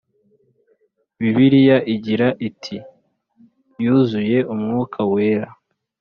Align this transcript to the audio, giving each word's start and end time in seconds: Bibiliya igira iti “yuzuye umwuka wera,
Bibiliya 1.19 1.77
igira 1.93 2.27
iti 2.47 2.77
“yuzuye 3.83 4.37
umwuka 4.53 4.99
wera, 5.11 5.49